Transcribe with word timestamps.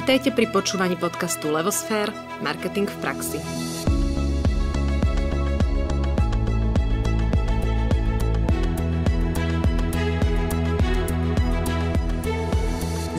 Vitajte 0.00 0.32
pri 0.32 0.48
počúvaní 0.48 0.96
podcastu 0.96 1.52
Levosfér– 1.52 2.08
Marketing 2.40 2.88
v 2.88 2.96
praxi. 3.04 3.36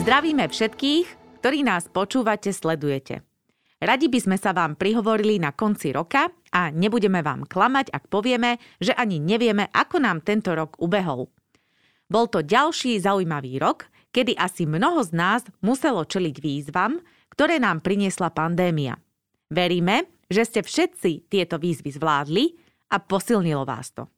Zdravíme 0.02 0.50
všetkých, 0.50 1.06
ktorí 1.38 1.62
nás 1.62 1.86
počúvate, 1.86 2.50
sledujete. 2.50 3.22
Radi 3.78 4.10
by 4.10 4.18
sme 4.18 4.36
sa 4.42 4.50
vám 4.50 4.74
prihovorili 4.74 5.38
na 5.38 5.54
konci 5.54 5.94
roka 5.94 6.34
a 6.50 6.74
nebudeme 6.74 7.22
vám 7.22 7.46
klamať, 7.46 7.94
ak 7.94 8.10
povieme, 8.10 8.58
že 8.82 8.90
ani 8.90 9.22
nevieme, 9.22 9.70
ako 9.70 10.02
nám 10.02 10.26
tento 10.26 10.50
rok 10.50 10.82
ubehol. 10.82 11.30
Bol 12.10 12.26
to 12.26 12.42
ďalší 12.42 12.98
zaujímavý 12.98 13.62
rok, 13.62 13.86
kedy 14.12 14.36
asi 14.36 14.68
mnoho 14.68 15.00
z 15.02 15.10
nás 15.16 15.42
muselo 15.64 16.04
čeliť 16.04 16.36
výzvam, 16.38 17.00
ktoré 17.32 17.56
nám 17.56 17.80
priniesla 17.80 18.28
pandémia. 18.28 19.00
Veríme, 19.48 20.08
že 20.28 20.44
ste 20.44 20.60
všetci 20.60 21.32
tieto 21.32 21.56
výzvy 21.56 21.96
zvládli 21.96 22.44
a 22.92 23.00
posilnilo 23.00 23.64
vás 23.64 23.92
to. 23.96 24.08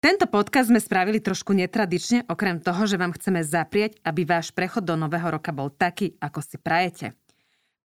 Tento 0.00 0.24
podcast 0.32 0.72
sme 0.72 0.80
spravili 0.80 1.20
trošku 1.20 1.52
netradične, 1.52 2.24
okrem 2.24 2.56
toho, 2.64 2.88
že 2.88 2.96
vám 2.96 3.12
chceme 3.12 3.44
zaprieť, 3.44 4.00
aby 4.00 4.24
váš 4.24 4.48
prechod 4.48 4.88
do 4.88 4.96
nového 4.96 5.28
roka 5.28 5.52
bol 5.52 5.68
taký, 5.68 6.16
ako 6.16 6.40
si 6.40 6.56
prajete. 6.56 7.12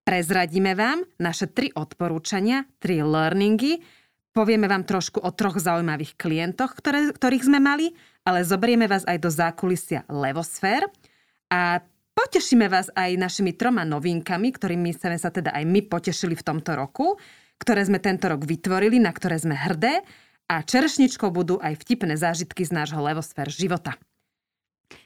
Prezradíme 0.08 0.72
vám 0.80 1.04
naše 1.20 1.52
tri 1.52 1.76
odporúčania, 1.76 2.64
tri 2.80 3.04
learningy, 3.04 3.84
povieme 4.32 4.72
vám 4.72 4.88
trošku 4.88 5.20
o 5.20 5.32
troch 5.36 5.60
zaujímavých 5.60 6.16
klientoch, 6.16 6.80
ktoré, 6.80 7.12
ktorých 7.12 7.52
sme 7.52 7.60
mali, 7.60 7.92
ale 8.24 8.48
zoberieme 8.48 8.88
vás 8.88 9.04
aj 9.04 9.20
do 9.20 9.28
zákulisia 9.28 10.08
Levosfér– 10.08 10.88
a 11.56 11.80
potešíme 12.12 12.68
vás 12.68 12.92
aj 12.92 13.16
našimi 13.16 13.56
troma 13.56 13.88
novinkami, 13.88 14.52
ktorými 14.52 14.92
sme 14.92 15.16
sa 15.16 15.32
teda 15.32 15.56
aj 15.56 15.64
my 15.64 15.88
potešili 15.88 16.36
v 16.36 16.44
tomto 16.44 16.76
roku, 16.76 17.16
ktoré 17.56 17.88
sme 17.88 18.04
tento 18.04 18.28
rok 18.28 18.44
vytvorili, 18.44 19.00
na 19.00 19.16
ktoré 19.16 19.40
sme 19.40 19.56
hrdé 19.56 20.04
a 20.52 20.60
čerešničkou 20.60 21.32
budú 21.32 21.56
aj 21.64 21.80
vtipné 21.80 22.20
zážitky 22.20 22.68
z 22.68 22.76
nášho 22.76 23.00
levosfér 23.00 23.48
života. 23.48 23.96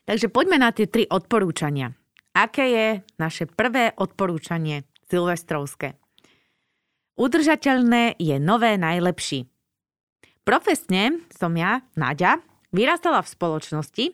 Takže 0.09 0.27
poďme 0.33 0.57
na 0.57 0.73
tie 0.73 0.89
tri 0.89 1.05
odporúčania. 1.05 1.93
Aké 2.33 2.65
je 2.73 2.87
naše 3.21 3.45
prvé 3.45 3.93
odporúčanie 3.93 4.89
silvestrovské? 5.05 6.01
Udržateľné 7.19 8.17
je 8.17 8.35
nové 8.41 8.73
najlepší. 8.79 9.45
Profesne 10.41 11.21
som 11.29 11.53
ja, 11.53 11.85
Nadia, 11.93 12.41
vyrastala 12.71 13.21
v 13.21 13.31
spoločnosti, 13.31 14.05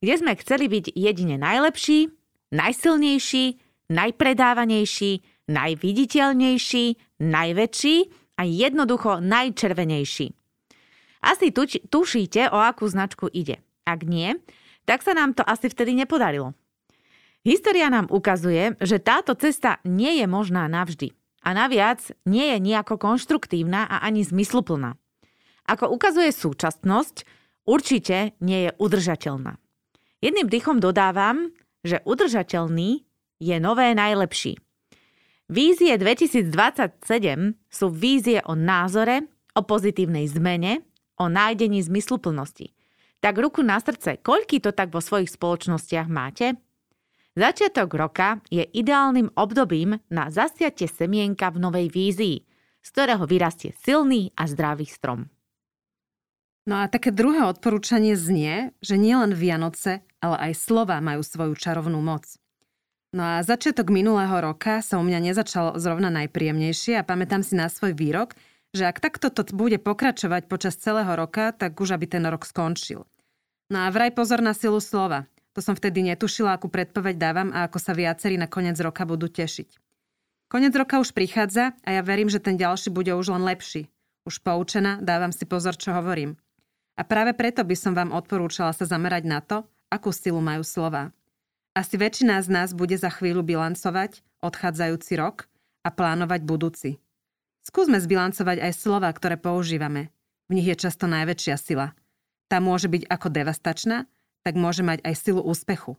kde 0.00 0.14
sme 0.18 0.32
chceli 0.40 0.66
byť 0.68 0.84
jedine 0.96 1.36
najlepší, 1.40 2.08
najsilnejší, 2.52 3.44
najpredávanejší, 3.92 5.12
najviditeľnejší, 5.48 6.84
najväčší 7.20 7.96
a 8.38 8.42
jednoducho 8.44 9.20
najčervenejší. 9.20 10.26
Asi 11.22 11.54
tušíte, 11.86 12.50
o 12.50 12.58
akú 12.58 12.90
značku 12.90 13.30
ide. 13.30 13.62
Ak 13.86 14.02
nie, 14.02 14.34
tak 14.82 15.06
sa 15.06 15.14
nám 15.14 15.38
to 15.38 15.46
asi 15.46 15.70
vtedy 15.70 15.94
nepodarilo. 15.94 16.54
História 17.42 17.90
nám 17.90 18.06
ukazuje, 18.10 18.78
že 18.78 19.02
táto 19.02 19.34
cesta 19.34 19.82
nie 19.82 20.22
je 20.22 20.26
možná 20.30 20.66
navždy. 20.70 21.10
A 21.42 21.58
naviac 21.58 21.98
nie 22.22 22.54
je 22.54 22.58
nejako 22.62 23.02
konštruktívna 23.02 23.90
a 23.90 24.06
ani 24.06 24.22
zmysluplná. 24.22 24.94
Ako 25.66 25.90
ukazuje 25.90 26.30
súčasnosť, 26.30 27.26
určite 27.68 28.36
nie 28.42 28.68
je 28.68 28.70
udržateľná. 28.78 29.58
Jedným 30.22 30.46
dychom 30.46 30.78
dodávam, 30.78 31.50
že 31.82 31.98
udržateľný 32.06 33.02
je 33.42 33.56
nové 33.58 33.90
najlepší. 33.94 34.54
Vízie 35.50 35.98
2027 35.98 37.02
sú 37.66 37.86
vízie 37.90 38.38
o 38.46 38.54
názore, 38.54 39.26
o 39.52 39.60
pozitívnej 39.66 40.30
zmene, 40.30 40.86
o 41.20 41.26
nájdení 41.28 41.82
zmysluplnosti. 41.82 42.72
Tak 43.20 43.34
ruku 43.38 43.60
na 43.60 43.78
srdce, 43.78 44.22
koľky 44.22 44.62
to 44.62 44.72
tak 44.72 44.90
vo 44.90 45.02
svojich 45.02 45.30
spoločnostiach 45.30 46.08
máte? 46.08 46.56
Začiatok 47.32 47.94
roka 47.96 48.40
je 48.52 48.64
ideálnym 48.64 49.32
obdobím 49.36 49.96
na 50.12 50.28
zasiatie 50.28 50.84
semienka 50.84 51.48
v 51.48 51.62
novej 51.64 51.86
vízii, 51.88 52.36
z 52.82 52.88
ktorého 52.92 53.24
vyrastie 53.24 53.72
silný 53.78 54.34
a 54.36 54.44
zdravý 54.44 54.84
strom. 54.84 55.32
No 56.62 56.78
a 56.78 56.86
také 56.86 57.10
druhé 57.10 57.42
odporúčanie 57.42 58.14
znie, 58.14 58.70
že 58.78 58.94
nielen 58.94 59.34
Vianoce, 59.34 60.06
ale 60.22 60.50
aj 60.50 60.62
slova 60.62 61.02
majú 61.02 61.26
svoju 61.26 61.58
čarovnú 61.58 61.98
moc. 61.98 62.38
No 63.12 63.36
a 63.36 63.44
začiatok 63.44 63.90
minulého 63.90 64.32
roka 64.40 64.80
sa 64.80 64.96
u 64.96 65.04
mňa 65.04 65.18
nezačal 65.20 65.76
zrovna 65.76 66.08
najpríjemnejšie 66.08 67.02
a 67.02 67.04
pamätám 67.04 67.42
si 67.42 67.58
na 67.58 67.66
svoj 67.66 67.98
výrok, 67.98 68.38
že 68.72 68.88
ak 68.88 69.04
takto 69.04 69.28
to 69.28 69.44
bude 69.52 69.76
pokračovať 69.84 70.48
počas 70.48 70.80
celého 70.80 71.12
roka, 71.12 71.52
tak 71.52 71.76
už 71.76 71.98
aby 71.98 72.08
ten 72.08 72.24
rok 72.24 72.48
skončil. 72.48 73.04
No 73.68 73.84
a 73.84 73.92
vraj 73.92 74.14
pozor 74.16 74.40
na 74.40 74.56
silu 74.56 74.80
slova. 74.80 75.28
To 75.52 75.60
som 75.60 75.76
vtedy 75.76 76.00
netušila, 76.08 76.56
akú 76.56 76.72
predpoveď 76.72 77.14
dávam 77.20 77.48
a 77.52 77.68
ako 77.68 77.76
sa 77.76 77.92
viacerí 77.92 78.40
na 78.40 78.48
koniec 78.48 78.80
roka 78.80 79.04
budú 79.04 79.28
tešiť. 79.28 79.76
Konec 80.48 80.72
roka 80.72 80.96
už 80.96 81.12
prichádza 81.12 81.76
a 81.84 81.88
ja 81.92 82.00
verím, 82.00 82.32
že 82.32 82.40
ten 82.40 82.56
ďalší 82.56 82.88
bude 82.88 83.12
už 83.12 83.36
len 83.36 83.44
lepší. 83.44 83.92
Už 84.24 84.40
poučená, 84.40 85.04
dávam 85.04 85.32
si 85.36 85.44
pozor, 85.44 85.76
čo 85.76 85.92
hovorím. 85.92 86.40
A 86.96 87.02
práve 87.02 87.32
preto 87.32 87.64
by 87.64 87.76
som 87.76 87.92
vám 87.96 88.12
odporúčala 88.12 88.76
sa 88.76 88.84
zamerať 88.84 89.24
na 89.24 89.40
to, 89.40 89.64
akú 89.88 90.12
silu 90.12 90.40
majú 90.44 90.60
slova. 90.64 91.12
Asi 91.72 91.96
väčšina 91.96 92.36
z 92.44 92.48
nás 92.52 92.76
bude 92.76 92.96
za 93.00 93.08
chvíľu 93.08 93.40
bilancovať 93.40 94.20
odchádzajúci 94.44 95.12
rok 95.16 95.48
a 95.84 95.88
plánovať 95.88 96.40
budúci. 96.44 96.90
Skúsme 97.64 97.96
zbilancovať 97.96 98.60
aj 98.60 98.72
slova, 98.76 99.08
ktoré 99.08 99.40
používame. 99.40 100.12
V 100.50 100.60
nich 100.60 100.68
je 100.68 100.76
často 100.76 101.08
najväčšia 101.08 101.56
sila. 101.56 101.96
Tá 102.52 102.60
môže 102.60 102.92
byť 102.92 103.08
ako 103.08 103.28
devastačná, 103.32 104.04
tak 104.44 104.58
môže 104.58 104.84
mať 104.84 105.00
aj 105.06 105.14
silu 105.16 105.40
úspechu. 105.40 105.96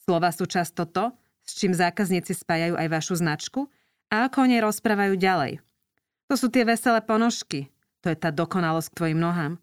Slova 0.00 0.32
sú 0.32 0.48
často 0.48 0.88
to, 0.88 1.12
s 1.42 1.58
čím 1.58 1.74
zákazníci 1.74 2.32
spájajú 2.32 2.78
aj 2.78 2.88
vašu 2.88 3.14
značku 3.18 3.68
a 4.08 4.30
ako 4.30 4.46
o 4.46 4.48
nej 4.48 4.62
rozprávajú 4.62 5.14
ďalej. 5.18 5.60
To 6.30 6.34
sú 6.38 6.48
tie 6.48 6.64
veselé 6.64 7.02
ponožky. 7.04 7.68
To 8.02 8.10
je 8.10 8.16
tá 8.18 8.34
dokonalosť 8.34 8.88
k 8.90 8.96
tvojim 8.98 9.20
nohám. 9.20 9.61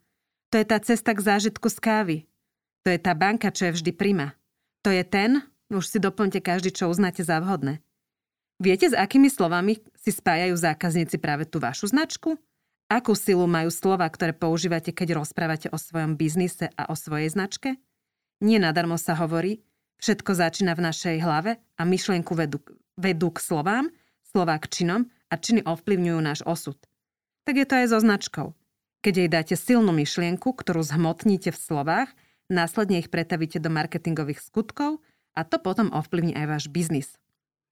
To 0.49 0.57
je 0.57 0.65
tá 0.65 0.81
cesta 0.81 1.13
k 1.13 1.21
zážitku 1.21 1.69
z 1.69 1.77
kávy. 1.77 2.17
To 2.85 2.89
je 2.89 2.99
tá 2.99 3.13
banka, 3.13 3.53
čo 3.53 3.69
je 3.69 3.75
vždy 3.77 3.91
prima. 3.93 4.33
To 4.81 4.89
je 4.89 5.05
ten, 5.05 5.45
už 5.69 5.85
si 5.85 5.97
doplňte 6.01 6.41
každý, 6.41 6.73
čo 6.73 6.89
uznáte 6.89 7.21
za 7.21 7.37
vhodné. 7.37 7.83
Viete, 8.59 8.91
s 8.91 8.95
akými 8.97 9.31
slovami 9.31 9.79
si 9.95 10.11
spájajú 10.11 10.57
zákazníci 10.57 11.21
práve 11.21 11.47
tú 11.47 11.63
vašu 11.63 11.93
značku? 11.93 12.35
Akú 12.89 13.13
silu 13.13 13.45
majú 13.45 13.69
slova, 13.69 14.09
ktoré 14.09 14.33
používate, 14.33 14.89
keď 14.89 15.21
rozprávate 15.21 15.69
o 15.69 15.77
svojom 15.77 16.17
biznise 16.17 16.73
a 16.73 16.89
o 16.89 16.97
svojej 16.97 17.29
značke? 17.29 17.77
Nie 18.41 18.57
nadarmo 18.57 18.97
sa 18.97 19.13
hovorí, 19.15 19.61
všetko 20.01 20.31
začína 20.33 20.73
v 20.73 20.85
našej 20.89 21.17
hlave 21.21 21.61
a 21.77 21.81
myšlienku 21.85 22.33
vedú, 22.33 22.59
vedú 22.97 23.29
k 23.29 23.39
slovám, 23.39 23.85
slová 24.25 24.57
k 24.57 24.67
činom 24.73 25.05
a 25.29 25.37
činy 25.37 25.63
ovplyvňujú 25.63 26.19
náš 26.19 26.41
osud. 26.43 26.81
Tak 27.45 27.55
je 27.61 27.65
to 27.69 27.73
aj 27.77 27.87
so 27.93 27.99
značkou. 28.01 28.47
Keď 28.99 29.13
jej 29.15 29.29
dáte 29.31 29.55
silnú 29.55 29.95
myšlienku, 29.95 30.51
ktorú 30.51 30.83
zhmotníte 30.83 31.55
v 31.55 31.59
slovách, 31.59 32.11
následne 32.51 32.99
ich 32.99 33.07
pretavíte 33.07 33.63
do 33.63 33.71
marketingových 33.71 34.43
skutkov 34.43 34.99
a 35.39 35.47
to 35.47 35.55
potom 35.55 35.87
ovplyvní 35.95 36.35
aj 36.35 36.45
váš 36.51 36.65
biznis. 36.67 37.15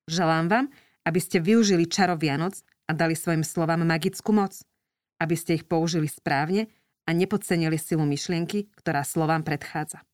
Želám 0.07 0.47
vám, 0.47 0.65
aby 1.03 1.19
ste 1.19 1.43
využili 1.43 1.83
čaro 1.91 2.15
Vianoc 2.15 2.63
a 2.87 2.95
dali 2.95 3.11
svojim 3.11 3.43
slovám 3.43 3.83
magickú 3.83 4.31
moc, 4.31 4.55
aby 5.19 5.35
ste 5.35 5.59
ich 5.59 5.67
použili 5.67 6.07
správne 6.07 6.71
a 7.03 7.11
nepodcenili 7.11 7.75
silu 7.75 8.07
myšlienky, 8.07 8.71
ktorá 8.79 9.03
slovám 9.03 9.43
predchádza. 9.43 10.07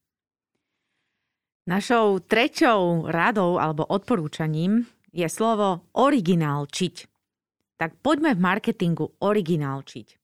Našou 1.70 2.26
treťou 2.26 3.06
radou 3.08 3.62
alebo 3.62 3.86
odporúčaním 3.86 4.90
je 5.14 5.30
slovo 5.30 5.86
originálčiť. 5.94 6.96
Tak 7.78 8.02
poďme 8.02 8.34
v 8.34 8.42
marketingu 8.42 9.14
originálčiť. 9.22 10.23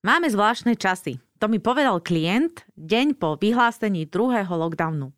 Máme 0.00 0.32
zvláštne 0.32 0.80
časy. 0.80 1.20
To 1.44 1.52
mi 1.52 1.60
povedal 1.60 2.00
klient 2.00 2.64
deň 2.72 3.20
po 3.20 3.36
vyhlásení 3.36 4.08
druhého 4.08 4.48
lockdownu. 4.48 5.12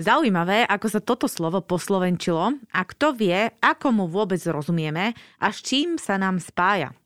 Zaujímavé, 0.00 0.64
ako 0.64 0.86
sa 0.88 1.04
toto 1.04 1.28
slovo 1.28 1.60
poslovenčilo 1.60 2.56
a 2.72 2.80
kto 2.88 3.12
vie, 3.12 3.52
ako 3.60 3.92
mu 3.92 4.04
vôbec 4.08 4.40
rozumieme 4.48 5.12
a 5.36 5.52
s 5.52 5.60
čím 5.60 6.00
sa 6.00 6.16
nám 6.16 6.40
spája. 6.40 6.96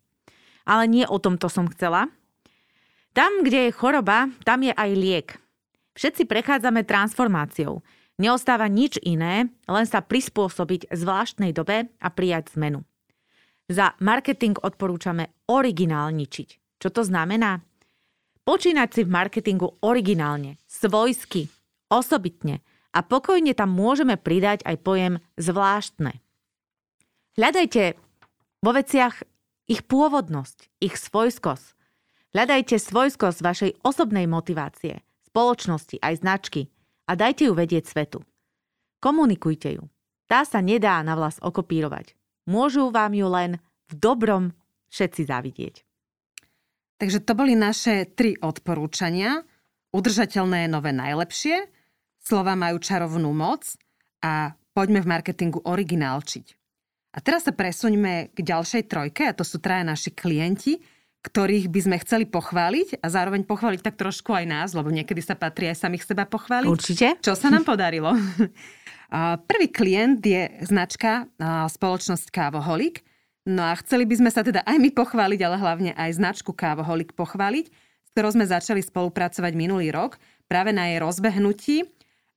Ale 0.62 0.86
nie 0.86 1.02
o 1.02 1.18
tomto 1.18 1.50
som 1.50 1.66
chcela. 1.66 2.06
Tam, 3.10 3.42
kde 3.42 3.66
je 3.66 3.72
choroba, 3.74 4.30
tam 4.46 4.62
je 4.62 4.70
aj 4.70 4.90
liek. 4.94 5.28
Všetci 5.98 6.30
prechádzame 6.30 6.86
transformáciou. 6.86 7.82
Neostáva 8.22 8.70
nič 8.70 9.02
iné, 9.02 9.50
len 9.66 9.86
sa 9.90 9.98
prispôsobiť 9.98 10.94
zvláštnej 10.94 11.50
dobe 11.50 11.90
a 11.98 12.08
prijať 12.14 12.54
zmenu. 12.54 12.86
Za 13.66 13.98
marketing 13.98 14.62
odporúčame 14.62 15.34
originálničiť. 15.50 16.63
Čo 16.78 16.88
to 16.90 17.02
znamená? 17.06 17.62
Počínať 18.44 18.88
si 18.92 19.00
v 19.06 19.14
marketingu 19.14 19.80
originálne, 19.80 20.60
svojsky, 20.68 21.48
osobitne 21.88 22.60
a 22.92 23.00
pokojne 23.00 23.56
tam 23.56 23.72
môžeme 23.72 24.20
pridať 24.20 24.60
aj 24.68 24.76
pojem 24.84 25.14
zvláštne. 25.40 26.20
Hľadajte 27.34 27.96
vo 28.60 28.70
veciach 28.70 29.24
ich 29.66 29.82
pôvodnosť, 29.88 30.68
ich 30.84 30.94
svojskosť. 31.00 31.74
Hľadajte 32.36 32.76
svojskosť 32.76 33.38
vašej 33.40 33.70
osobnej 33.80 34.28
motivácie, 34.28 35.00
spoločnosti 35.30 36.02
aj 36.02 36.20
značky 36.20 36.68
a 37.08 37.16
dajte 37.16 37.48
ju 37.48 37.54
vedieť 37.56 37.84
svetu. 37.88 38.20
Komunikujte 39.00 39.80
ju. 39.80 39.84
Tá 40.28 40.44
sa 40.44 40.64
nedá 40.64 41.00
na 41.04 41.16
vlas 41.16 41.36
okopírovať. 41.40 42.16
Môžu 42.48 42.92
vám 42.92 43.12
ju 43.12 43.28
len 43.28 43.50
v 43.88 43.92
dobrom 43.96 44.44
všetci 44.92 45.22
závidieť. 45.28 45.84
Takže 47.04 47.20
to 47.20 47.36
boli 47.36 47.52
naše 47.52 48.08
tri 48.16 48.32
odporúčania. 48.40 49.44
Udržateľné 49.92 50.64
je 50.64 50.72
nové 50.72 50.88
najlepšie, 50.96 51.68
slova 52.16 52.56
majú 52.56 52.80
čarovnú 52.80 53.28
moc 53.28 53.76
a 54.24 54.56
poďme 54.72 55.04
v 55.04 55.10
marketingu 55.12 55.60
originálčiť. 55.68 56.46
A 57.12 57.20
teraz 57.20 57.44
sa 57.44 57.52
presuňme 57.52 58.32
k 58.32 58.38
ďalšej 58.40 58.88
trojke, 58.88 59.28
a 59.28 59.36
to 59.36 59.44
sú 59.44 59.60
traja 59.60 59.84
naši 59.84 60.16
klienti, 60.16 60.80
ktorých 61.28 61.68
by 61.68 61.80
sme 61.84 61.96
chceli 62.00 62.24
pochváliť 62.24 63.04
a 63.04 63.06
zároveň 63.12 63.44
pochváliť 63.44 63.84
tak 63.84 64.00
trošku 64.00 64.32
aj 64.32 64.48
nás, 64.48 64.72
lebo 64.72 64.88
niekedy 64.88 65.20
sa 65.20 65.36
patrí 65.36 65.68
aj 65.68 65.84
samých 65.84 66.08
seba 66.08 66.24
pochváliť. 66.24 66.72
Určite. 66.72 67.20
Čo 67.20 67.36
sa 67.36 67.52
nám 67.52 67.68
podarilo? 67.68 68.16
Prvý 69.52 69.68
klient 69.68 70.24
je 70.24 70.56
značka 70.64 71.28
spoločnosť 71.68 72.32
Kávoholik. 72.32 73.04
No 73.44 73.60
a 73.60 73.76
chceli 73.76 74.08
by 74.08 74.24
sme 74.24 74.30
sa 74.32 74.40
teda 74.40 74.64
aj 74.64 74.80
my 74.80 74.90
pochváliť, 74.96 75.40
ale 75.44 75.56
hlavne 75.60 75.92
aj 75.92 76.16
značku 76.16 76.56
Kávoholik 76.56 77.12
pochváliť, 77.12 77.66
s 77.68 78.08
ktorou 78.16 78.32
sme 78.32 78.48
začali 78.48 78.80
spolupracovať 78.80 79.52
minulý 79.52 79.92
rok 79.92 80.16
práve 80.48 80.72
na 80.72 80.88
jej 80.88 80.98
rozbehnutí. 81.04 81.84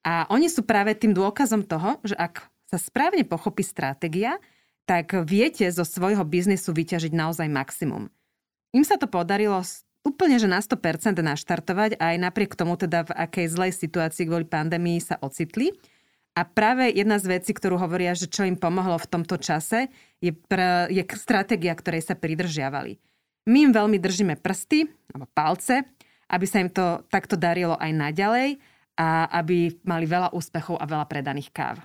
A 0.03 0.27
oni 0.27 0.51
sú 0.51 0.67
práve 0.67 0.95
tým 0.99 1.15
dôkazom 1.15 1.63
toho, 1.63 1.99
že 2.03 2.15
ak 2.19 2.51
sa 2.67 2.75
správne 2.75 3.23
pochopí 3.23 3.63
stratégia, 3.63 4.35
tak 4.87 5.15
viete 5.27 5.67
zo 5.71 5.87
svojho 5.87 6.23
biznisu 6.27 6.75
vyťažiť 6.75 7.11
naozaj 7.15 7.47
maximum. 7.47 8.11
Im 8.75 8.83
sa 8.83 8.99
to 8.99 9.07
podarilo 9.07 9.63
úplne, 10.03 10.39
že 10.39 10.47
na 10.47 10.63
100% 10.63 11.19
naštartovať 11.19 11.99
aj 11.99 12.15
napriek 12.19 12.55
tomu 12.55 12.79
teda 12.79 13.07
v 13.07 13.11
akej 13.15 13.47
zlej 13.51 13.71
situácii 13.75 14.27
kvôli 14.27 14.47
pandémii 14.47 14.99
sa 15.03 15.19
ocitli. 15.19 15.75
A 16.37 16.45
práve 16.45 16.93
jedna 16.93 17.17
z 17.17 17.41
vecí, 17.41 17.49
ktorú 17.49 17.81
hovoria, 17.81 18.13
že 18.13 18.29
čo 18.29 18.45
im 18.45 18.53
pomohlo 18.53 19.01
v 19.01 19.09
tomto 19.09 19.41
čase, 19.41 19.89
je, 20.21 20.29
pr- 20.29 20.85
je 20.93 21.01
stratégia, 21.17 21.73
ktorej 21.73 22.05
sa 22.05 22.13
pridržiavali. 22.13 23.01
My 23.49 23.65
im 23.65 23.73
veľmi 23.73 23.97
držíme 23.97 24.37
prsty, 24.37 24.85
alebo 24.85 25.25
palce, 25.33 25.81
aby 26.29 26.45
sa 26.45 26.61
im 26.61 26.69
to 26.69 27.01
takto 27.09 27.33
darilo 27.33 27.73
aj 27.81 27.89
naďalej 27.89 28.61
a 29.01 29.33
aby 29.33 29.81
mali 29.81 30.05
veľa 30.05 30.29
úspechov 30.29 30.77
a 30.77 30.85
veľa 30.85 31.09
predaných 31.09 31.49
káv. 31.49 31.81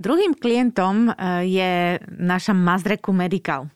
Druhým 0.00 0.34
klientom 0.34 1.12
e, 1.12 1.44
je 1.44 1.72
naša 2.08 2.56
Mazreku 2.56 3.12
Medical. 3.12 3.68
E, 3.68 3.70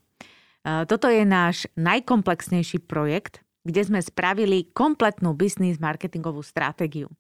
toto 0.89 1.07
je 1.07 1.21
náš 1.23 1.69
najkomplexnejší 1.77 2.89
projekt, 2.89 3.45
kde 3.63 3.85
sme 3.85 4.01
spravili 4.01 4.73
kompletnú 4.73 5.37
business 5.37 5.77
marketingovú 5.77 6.41
stratégiu. 6.41 7.13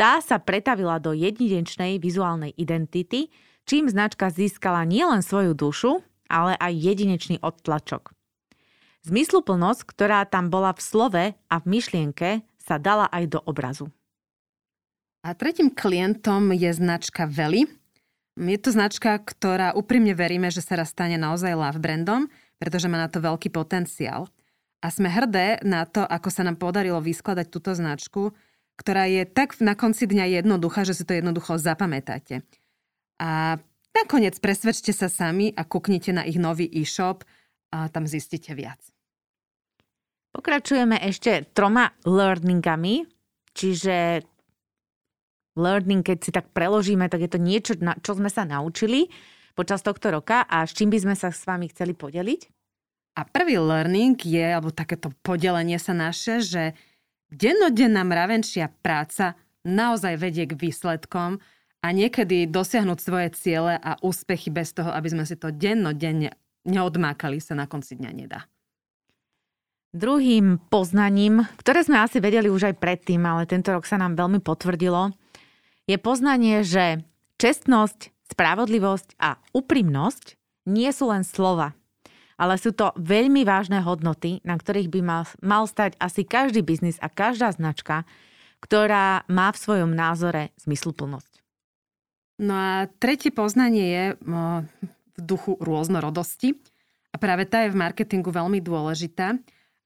Tá 0.00 0.24
sa 0.24 0.40
pretavila 0.40 0.96
do 0.96 1.12
jedinečnej 1.12 2.00
vizuálnej 2.00 2.56
identity, 2.56 3.28
čím 3.68 3.84
značka 3.84 4.32
získala 4.32 4.88
nielen 4.88 5.20
svoju 5.20 5.52
dušu, 5.52 6.00
ale 6.24 6.56
aj 6.56 6.72
jedinečný 6.72 7.36
odtlačok. 7.44 8.16
Zmysluplnosť, 9.04 9.84
ktorá 9.84 10.24
tam 10.24 10.48
bola 10.48 10.72
v 10.72 10.80
slove 10.80 11.24
a 11.36 11.54
v 11.60 11.64
myšlienke, 11.68 12.40
sa 12.56 12.80
dala 12.80 13.12
aj 13.12 13.24
do 13.28 13.44
obrazu. 13.44 13.92
A 15.20 15.36
tretím 15.36 15.68
klientom 15.68 16.48
je 16.56 16.72
značka 16.72 17.28
Veli, 17.28 17.68
je 18.40 18.56
to 18.56 18.72
značka, 18.72 19.20
ktorá 19.20 19.76
úprimne 19.76 20.16
veríme, 20.16 20.48
že 20.48 20.64
sa 20.64 20.80
raz 20.80 20.96
stane 20.96 21.20
naozaj 21.20 21.52
love 21.52 21.76
brandom, 21.76 22.24
pretože 22.56 22.88
má 22.88 22.96
na 22.96 23.12
to 23.12 23.20
veľký 23.20 23.52
potenciál. 23.52 24.32
A 24.80 24.88
sme 24.88 25.12
hrdé 25.12 25.60
na 25.60 25.84
to, 25.84 26.00
ako 26.00 26.32
sa 26.32 26.40
nám 26.40 26.56
podarilo 26.56 27.04
vyskladať 27.04 27.52
túto 27.52 27.76
značku, 27.76 28.32
ktorá 28.80 29.04
je 29.04 29.28
tak 29.28 29.60
na 29.60 29.76
konci 29.76 30.08
dňa 30.08 30.40
jednoduchá, 30.40 30.88
že 30.88 30.96
si 30.96 31.04
to 31.04 31.12
jednoducho 31.12 31.60
zapamätáte. 31.60 32.40
A 33.20 33.60
nakoniec 33.92 34.40
presvedčte 34.40 34.96
sa 34.96 35.12
sami 35.12 35.52
a 35.52 35.68
kuknite 35.68 36.16
na 36.16 36.24
ich 36.24 36.40
nový 36.40 36.64
e-shop 36.64 37.28
a 37.76 37.92
tam 37.92 38.08
zistíte 38.08 38.56
viac. 38.56 38.80
Pokračujeme 40.32 40.96
ešte 41.04 41.44
troma 41.52 41.92
learningami, 42.08 43.04
čiže 43.52 44.24
learning, 45.60 46.00
keď 46.00 46.18
si 46.22 46.30
tak 46.32 46.48
preložíme, 46.56 47.04
tak 47.12 47.20
je 47.26 47.30
to 47.30 47.36
niečo, 47.36 47.76
čo 48.00 48.16
sme 48.16 48.32
sa 48.32 48.48
naučili 48.48 49.12
počas 49.52 49.84
tohto 49.84 50.08
roka 50.08 50.46
a 50.48 50.64
s 50.64 50.72
čím 50.72 50.88
by 50.88 50.98
sme 51.04 51.14
sa 51.18 51.28
s 51.28 51.44
vami 51.44 51.68
chceli 51.68 51.92
podeliť? 51.92 52.40
A 53.18 53.26
prvý 53.26 53.58
learning 53.58 54.16
je, 54.22 54.46
alebo 54.54 54.72
takéto 54.72 55.10
podelenie 55.20 55.76
sa 55.76 55.92
naše, 55.92 56.40
že 56.40 56.78
dennodenná 57.30 58.02
mravenčia 58.04 58.68
práca 58.82 59.38
naozaj 59.66 60.18
vedie 60.18 60.44
k 60.46 60.58
výsledkom 60.58 61.38
a 61.80 61.86
niekedy 61.90 62.44
dosiahnuť 62.50 62.98
svoje 63.00 63.28
ciele 63.32 63.74
a 63.80 63.96
úspechy 64.04 64.52
bez 64.52 64.76
toho, 64.76 64.92
aby 64.92 65.08
sme 65.08 65.24
si 65.24 65.38
to 65.38 65.48
dennodenne 65.48 66.36
neodmákali, 66.68 67.40
sa 67.40 67.56
na 67.56 67.64
konci 67.64 67.96
dňa 67.96 68.10
nedá. 68.12 68.44
Druhým 69.90 70.62
poznaním, 70.70 71.42
ktoré 71.58 71.82
sme 71.82 71.98
asi 71.98 72.22
vedeli 72.22 72.46
už 72.46 72.70
aj 72.70 72.78
predtým, 72.78 73.26
ale 73.26 73.48
tento 73.48 73.74
rok 73.74 73.82
sa 73.88 73.98
nám 73.98 74.14
veľmi 74.14 74.38
potvrdilo, 74.38 75.10
je 75.90 75.98
poznanie, 75.98 76.62
že 76.62 77.02
čestnosť, 77.42 78.30
spravodlivosť 78.30 79.18
a 79.18 79.42
úprimnosť 79.50 80.38
nie 80.70 80.86
sú 80.94 81.10
len 81.10 81.26
slova, 81.26 81.74
ale 82.40 82.56
sú 82.56 82.72
to 82.72 82.96
veľmi 82.96 83.44
vážne 83.44 83.84
hodnoty, 83.84 84.40
na 84.48 84.56
ktorých 84.56 84.88
by 84.88 85.00
mal, 85.04 85.28
mal 85.44 85.68
stať 85.68 86.00
asi 86.00 86.24
každý 86.24 86.64
biznis 86.64 86.96
a 87.04 87.12
každá 87.12 87.52
značka, 87.52 88.08
ktorá 88.64 89.28
má 89.28 89.52
v 89.52 89.60
svojom 89.60 89.92
názore 89.92 90.56
zmysluplnosť. 90.64 91.44
No 92.40 92.56
a 92.56 92.88
tretie 92.96 93.28
poznanie 93.28 93.84
je 93.84 94.04
v 94.24 95.20
duchu 95.20 95.60
rôznorodosti. 95.60 96.56
A 97.12 97.20
práve 97.20 97.44
tá 97.44 97.68
je 97.68 97.74
v 97.74 97.80
marketingu 97.84 98.32
veľmi 98.32 98.64
dôležitá 98.64 99.36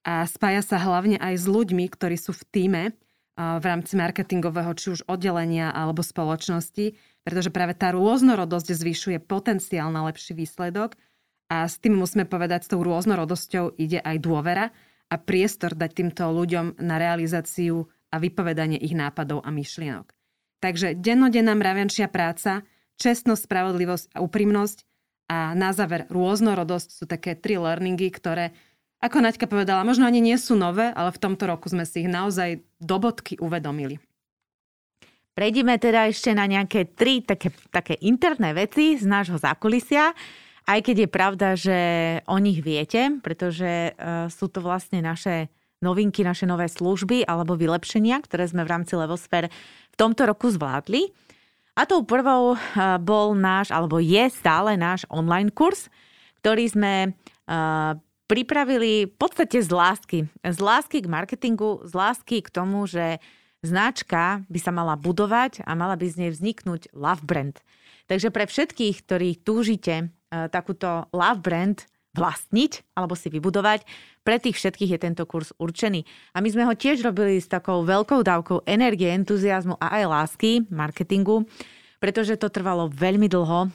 a 0.06 0.22
spája 0.28 0.62
sa 0.62 0.78
hlavne 0.78 1.18
aj 1.18 1.34
s 1.40 1.46
ľuďmi, 1.50 1.90
ktorí 1.90 2.14
sú 2.14 2.30
v 2.30 2.44
týme 2.54 2.82
v 3.34 3.64
rámci 3.66 3.98
marketingového 3.98 4.70
či 4.78 4.94
už 4.94 5.10
oddelenia 5.10 5.74
alebo 5.74 6.06
spoločnosti, 6.06 6.94
pretože 7.26 7.50
práve 7.50 7.74
tá 7.74 7.90
rôznorodosť 7.90 8.70
zvyšuje 8.70 9.19
potenciál 9.26 9.90
na 9.90 10.06
lepší 10.06 10.38
výsledok 10.38 10.94
a 11.48 11.69
s 11.69 11.77
tým 11.79 12.01
musíme 12.01 12.24
povedať, 12.24 12.67
s 12.67 12.70
tou 12.72 12.81
rôznorodosťou 12.81 13.77
ide 13.77 14.01
aj 14.01 14.17
dôvera 14.20 14.72
a 15.13 15.15
priestor 15.20 15.77
dať 15.77 15.91
týmto 15.93 16.24
ľuďom 16.32 16.81
na 16.81 16.96
realizáciu 16.96 17.84
a 18.08 18.17
vypovedanie 18.17 18.81
ich 18.81 18.96
nápadov 18.96 19.44
a 19.44 19.51
myšlienok. 19.53 20.10
Takže 20.65 20.96
dennodenná 20.96 21.53
mravenčia 21.53 22.08
práca, 22.08 22.65
čestnosť, 22.96 23.44
spravodlivosť 23.44 24.06
a 24.17 24.19
úprimnosť 24.24 24.79
a 25.29 25.53
na 25.53 25.77
záver 25.77 26.08
rôznorodosť 26.08 26.89
sú 26.89 27.05
také 27.05 27.36
tri 27.36 27.60
learningy, 27.60 28.08
ktoré 28.08 28.56
ako 29.05 29.20
Naďka 29.20 29.44
povedala, 29.44 29.84
možno 29.84 30.08
ani 30.08 30.24
nie 30.24 30.41
sú 30.41 30.56
nové, 30.56 30.89
ale 30.89 31.13
v 31.13 31.20
tomto 31.20 31.44
roku 31.44 31.69
sme 31.69 31.84
si 31.84 32.08
ich 32.08 32.08
naozaj 32.08 32.65
do 32.81 32.96
bodky 32.96 33.36
uvedomili. 33.36 34.01
Prejdime 35.36 35.77
teda 35.77 36.08
ešte 36.08 36.32
na 36.32 36.48
nejaké 36.48 36.96
tri 36.96 37.20
také, 37.20 37.53
také 37.69 38.01
interné 38.01 38.56
veci 38.56 38.96
z 38.96 39.05
nášho 39.05 39.36
zákulisia, 39.36 40.17
aj 40.64 40.80
keď 40.80 40.96
je 41.04 41.08
pravda, 41.08 41.48
že 41.56 41.78
o 42.24 42.40
nich 42.40 42.64
viete, 42.64 43.20
pretože 43.20 43.92
uh, 43.92 44.26
sú 44.32 44.48
to 44.48 44.64
vlastne 44.64 45.04
naše 45.04 45.52
novinky, 45.84 46.24
naše 46.24 46.48
nové 46.48 46.68
služby 46.72 47.28
alebo 47.28 47.56
vylepšenia, 47.56 48.24
ktoré 48.24 48.48
sme 48.48 48.64
v 48.64 48.72
rámci 48.72 48.96
Levosfér 48.96 49.52
v 49.92 49.96
tomto 50.00 50.24
roku 50.24 50.48
zvládli. 50.48 51.12
A 51.74 51.84
tou 51.84 52.06
prvou 52.06 52.54
uh, 52.54 52.58
bol 53.02 53.36
náš, 53.36 53.68
alebo 53.74 54.00
je 54.00 54.24
stále 54.32 54.78
náš 54.78 55.04
online 55.12 55.52
kurz, 55.52 55.92
ktorý 56.40 56.64
sme 56.70 56.94
uh, 57.12 57.98
pripravili 58.24 59.10
v 59.10 59.14
podstate 59.20 59.60
z 59.60 59.68
lásky. 59.68 60.18
Z 60.40 60.58
lásky 60.64 61.04
k 61.04 61.12
marketingu, 61.12 61.84
z 61.84 61.92
lásky 61.92 62.40
k 62.40 62.48
tomu, 62.48 62.88
že 62.88 63.20
značka 63.64 64.44
by 64.48 64.58
sa 64.60 64.72
mala 64.72 64.96
budovať 64.96 65.64
a 65.64 65.72
mala 65.72 65.96
by 65.96 66.06
z 66.08 66.16
nej 66.24 66.30
vzniknúť 66.32 66.92
love 66.92 67.24
brand. 67.24 67.60
Takže 68.04 68.28
pre 68.28 68.44
všetkých, 68.44 68.96
ktorí 69.08 69.40
túžite 69.40 69.94
e, 69.96 70.04
takúto 70.50 71.06
love 71.12 71.41
brand 71.41 71.79
vlastniť 72.14 72.94
alebo 72.94 73.19
si 73.19 73.26
vybudovať, 73.29 73.82
pre 74.22 74.38
tých 74.38 74.56
všetkých 74.56 74.96
je 74.96 74.98
tento 75.03 75.24
kurz 75.26 75.50
určený. 75.58 76.06
A 76.32 76.41
my 76.41 76.48
sme 76.48 76.64
ho 76.64 76.72
tiež 76.72 77.03
robili 77.03 77.43
s 77.43 77.50
takou 77.50 77.82
veľkou 77.82 78.22
dávkou 78.22 78.64
energie, 78.64 79.10
entuziasmu 79.10 79.76
a 79.82 80.00
aj 80.00 80.03
lásky 80.06 80.50
marketingu, 80.70 81.44
pretože 81.98 82.38
to 82.38 82.48
trvalo 82.48 82.86
veľmi 82.86 83.26
dlho. 83.26 83.69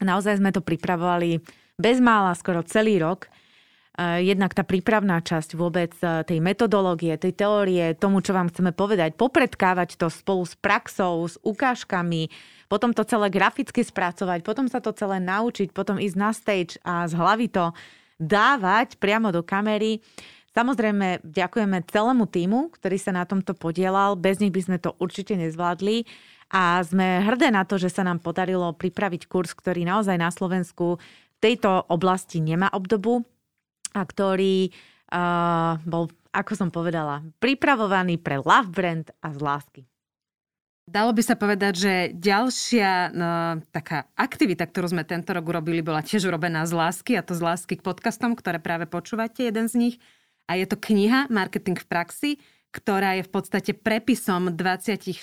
Naozaj 0.00 0.40
sme 0.40 0.50
to 0.50 0.64
pripravovali 0.64 1.44
bez 1.78 2.00
mála 2.00 2.34
skoro 2.34 2.64
celý 2.66 2.98
rok 2.98 3.28
jednak 3.98 4.50
tá 4.58 4.66
prípravná 4.66 5.22
časť 5.22 5.54
vôbec 5.54 5.94
e, 6.02 6.26
tej 6.26 6.42
metodológie, 6.42 7.14
tej 7.14 7.30
teórie, 7.30 7.94
tomu, 7.94 8.18
čo 8.18 8.34
vám 8.34 8.50
chceme 8.50 8.74
povedať, 8.74 9.14
popredkávať 9.14 9.94
to 9.94 10.10
spolu 10.10 10.42
s 10.42 10.58
praxou, 10.58 11.22
s 11.30 11.38
ukážkami, 11.46 12.26
potom 12.66 12.90
to 12.90 13.06
celé 13.06 13.30
graficky 13.30 13.86
spracovať, 13.86 14.42
potom 14.42 14.66
sa 14.66 14.82
to 14.82 14.90
celé 14.90 15.22
naučiť, 15.22 15.70
potom 15.70 16.02
ísť 16.02 16.16
na 16.18 16.30
stage 16.34 16.74
a 16.82 17.06
z 17.06 17.14
hlavy 17.14 17.46
to 17.54 17.70
dávať 18.18 18.98
priamo 18.98 19.30
do 19.30 19.46
kamery. 19.46 20.02
Samozrejme, 20.54 21.22
ďakujeme 21.22 21.82
celému 21.86 22.26
týmu, 22.30 22.74
ktorý 22.74 22.98
sa 22.98 23.10
na 23.10 23.26
tomto 23.26 23.58
podielal. 23.58 24.14
Bez 24.14 24.38
nich 24.38 24.54
by 24.54 24.62
sme 24.62 24.78
to 24.78 24.94
určite 25.02 25.34
nezvládli. 25.34 26.06
A 26.54 26.78
sme 26.86 27.26
hrdé 27.26 27.50
na 27.50 27.66
to, 27.66 27.74
že 27.74 27.90
sa 27.90 28.06
nám 28.06 28.22
podarilo 28.22 28.70
pripraviť 28.70 29.26
kurz, 29.26 29.50
ktorý 29.50 29.82
naozaj 29.82 30.14
na 30.14 30.30
Slovensku 30.30 31.02
v 31.02 31.38
tejto 31.42 31.90
oblasti 31.90 32.38
nemá 32.38 32.70
obdobu 32.70 33.26
a 33.94 34.02
ktorý 34.02 34.74
uh, 35.14 35.78
bol, 35.86 36.10
ako 36.34 36.52
som 36.58 36.68
povedala, 36.74 37.22
pripravovaný 37.38 38.18
pre 38.18 38.42
love 38.42 38.68
brand 38.74 39.06
a 39.22 39.30
z 39.30 39.38
lásky. 39.38 39.82
Dalo 40.84 41.16
by 41.16 41.22
sa 41.24 41.32
povedať, 41.32 41.72
že 41.80 41.94
ďalšia 42.12 43.08
no, 43.16 43.56
taká 43.72 44.04
aktivita, 44.20 44.68
ktorú 44.68 44.92
sme 44.92 45.08
tento 45.08 45.32
rok 45.32 45.48
urobili, 45.48 45.80
bola 45.80 46.04
tiež 46.04 46.28
urobená 46.28 46.68
z 46.68 46.76
lásky, 46.76 47.16
a 47.16 47.24
to 47.24 47.32
z 47.32 47.40
lásky 47.40 47.80
k 47.80 47.86
podcastom, 47.86 48.36
ktoré 48.36 48.60
práve 48.60 48.84
počúvate, 48.84 49.48
jeden 49.48 49.64
z 49.64 49.74
nich. 49.80 49.96
A 50.44 50.60
je 50.60 50.68
to 50.68 50.76
kniha 50.76 51.32
Marketing 51.32 51.80
v 51.80 51.88
praxi, 51.88 52.30
ktorá 52.68 53.16
je 53.16 53.24
v 53.24 53.32
podstate 53.32 53.72
prepisom 53.72 54.52
26 54.52 55.16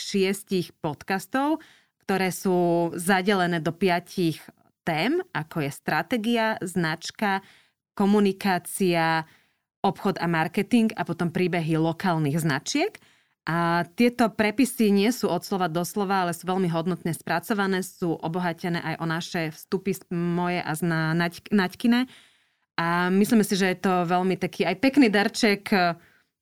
podcastov, 0.81 1.61
ktoré 2.09 2.33
sú 2.33 2.89
zadelené 2.97 3.61
do 3.61 3.69
piatich 3.69 4.41
tém, 4.81 5.21
ako 5.29 5.61
je 5.61 5.71
stratégia, 5.71 6.57
značka, 6.65 7.45
komunikácia, 7.93 9.25
obchod 9.81 10.21
a 10.21 10.29
marketing 10.29 10.93
a 10.93 11.01
potom 11.01 11.33
príbehy 11.33 11.77
lokálnych 11.77 12.37
značiek. 12.37 12.93
A 13.49 13.89
tieto 13.97 14.29
prepisy 14.29 14.93
nie 14.93 15.09
sú 15.09 15.25
od 15.25 15.41
slova 15.41 15.65
do 15.65 15.81
slova, 15.81 16.21
ale 16.21 16.37
sú 16.37 16.45
veľmi 16.45 16.69
hodnotne 16.69 17.09
spracované, 17.09 17.81
sú 17.81 18.13
obohatené 18.13 18.77
aj 18.77 18.95
o 19.01 19.05
naše 19.09 19.41
vstupy 19.49 19.97
moje 20.13 20.61
a 20.61 20.71
na 20.85 21.17
Naďkine. 21.49 22.05
A 22.77 23.09
myslím 23.09 23.41
si, 23.41 23.57
že 23.57 23.73
je 23.73 23.79
to 23.81 24.05
veľmi 24.05 24.37
taký 24.37 24.69
aj 24.69 24.77
pekný 24.77 25.09
darček 25.09 25.73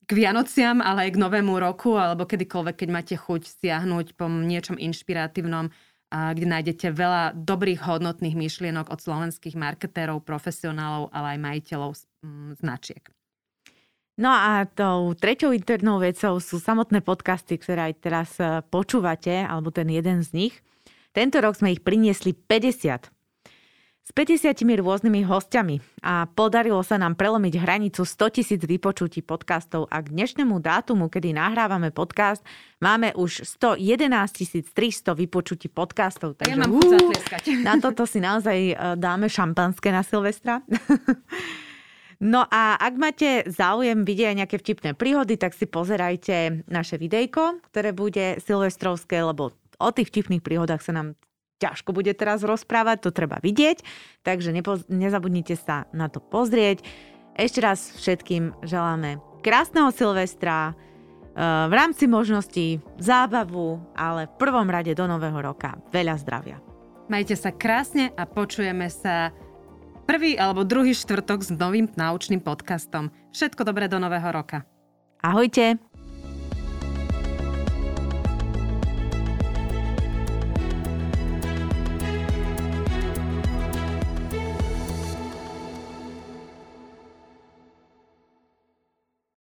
k 0.04 0.10
Vianociam, 0.12 0.84
ale 0.84 1.08
aj 1.08 1.16
k 1.16 1.22
Novému 1.24 1.56
roku, 1.56 1.96
alebo 1.96 2.28
kedykoľvek, 2.28 2.84
keď 2.84 2.88
máte 2.92 3.14
chuť 3.16 3.48
stiahnuť 3.48 4.20
po 4.20 4.28
niečom 4.28 4.76
inšpiratívnom, 4.76 5.72
kde 6.10 6.46
nájdete 6.46 6.90
veľa 6.90 7.38
dobrých, 7.38 7.86
hodnotných 7.86 8.34
myšlienok 8.34 8.90
od 8.90 8.98
slovenských 8.98 9.54
marketérov, 9.54 10.26
profesionálov, 10.26 11.14
ale 11.14 11.38
aj 11.38 11.38
majiteľov 11.38 11.90
mm, 12.26 12.50
značiek. 12.58 13.02
No 14.20 14.28
a 14.28 14.68
tou 14.68 15.16
treťou 15.16 15.54
internou 15.54 16.02
vecou 16.02 16.36
sú 16.42 16.60
samotné 16.60 17.00
podcasty, 17.00 17.56
ktoré 17.56 17.88
aj 17.88 17.94
teraz 18.04 18.30
e, 18.36 18.60
počúvate, 18.68 19.32
alebo 19.46 19.72
ten 19.72 19.88
jeden 19.88 20.20
z 20.20 20.30
nich. 20.36 20.54
Tento 21.16 21.40
rok 21.40 21.56
sme 21.56 21.72
ich 21.72 21.80
priniesli 21.80 22.36
50 22.36 23.19
s 24.10 24.18
50 24.18 24.58
rôznymi 24.82 25.22
hostiami 25.22 26.02
a 26.02 26.26
podarilo 26.26 26.82
sa 26.82 26.98
nám 26.98 27.14
prelomiť 27.14 27.62
hranicu 27.62 28.02
100 28.02 28.42
tisíc 28.42 28.58
vypočutí 28.66 29.22
podcastov 29.22 29.86
a 29.86 30.02
k 30.02 30.10
dnešnému 30.10 30.58
dátumu, 30.58 31.06
kedy 31.06 31.30
nahrávame 31.30 31.94
podcast, 31.94 32.42
máme 32.82 33.14
už 33.14 33.46
111 33.46 34.66
300 34.74 35.14
vypočutí 35.14 35.70
podcastov. 35.70 36.34
Takže, 36.42 36.50
ja 36.50 36.58
mám 36.58 36.74
uh, 36.74 36.82
Na 37.70 37.78
toto 37.78 38.02
si 38.02 38.18
naozaj 38.18 38.58
e, 38.58 38.74
dáme 38.98 39.30
šampanské 39.30 39.94
na 39.94 40.02
Silvestra. 40.02 40.58
No 42.20 42.44
a 42.52 42.76
ak 42.76 42.94
máte 43.00 43.48
záujem 43.48 44.04
vidieť 44.04 44.28
aj 44.28 44.38
nejaké 44.44 44.56
vtipné 44.60 44.92
príhody, 44.92 45.40
tak 45.40 45.56
si 45.56 45.64
pozerajte 45.64 46.68
naše 46.68 47.00
videjko, 47.00 47.64
ktoré 47.72 47.96
bude 47.96 48.36
silvestrovské, 48.44 49.24
lebo 49.24 49.56
o 49.80 49.88
tých 49.88 50.12
vtipných 50.12 50.44
príhodách 50.44 50.84
sa 50.84 50.92
nám 50.92 51.16
ťažko 51.60 51.92
bude 51.92 52.10
teraz 52.16 52.40
rozprávať, 52.40 53.04
to 53.04 53.10
treba 53.12 53.36
vidieť, 53.38 53.84
takže 54.24 54.50
nepoz- 54.50 54.88
nezabudnite 54.88 55.54
sa 55.60 55.84
na 55.92 56.08
to 56.08 56.18
pozrieť. 56.18 56.80
Ešte 57.36 57.60
raz 57.60 57.92
všetkým 58.00 58.64
želáme 58.64 59.20
krásneho 59.44 59.92
Silvestra, 59.92 60.72
e, 60.72 60.74
v 61.68 61.72
rámci 61.72 62.08
možností 62.08 62.80
zábavu, 62.96 63.80
ale 63.92 64.26
v 64.26 64.36
prvom 64.40 64.68
rade 64.68 64.96
do 64.96 65.04
nového 65.04 65.40
roka 65.40 65.76
veľa 65.92 66.16
zdravia. 66.20 66.56
Majte 67.10 67.34
sa 67.34 67.50
krásne 67.50 68.14
a 68.14 68.22
počujeme 68.22 68.86
sa 68.86 69.34
prvý 70.06 70.38
alebo 70.38 70.62
druhý 70.62 70.94
štvrtok 70.94 71.42
s 71.42 71.50
novým 71.50 71.90
naučným 71.90 72.38
podcastom. 72.38 73.10
Všetko 73.34 73.66
dobré 73.66 73.90
do 73.90 73.98
nového 73.98 74.30
roka. 74.30 74.62
Ahojte. 75.18 75.89